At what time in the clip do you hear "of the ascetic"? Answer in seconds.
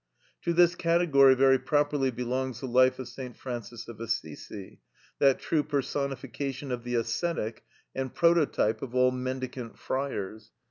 6.71-7.63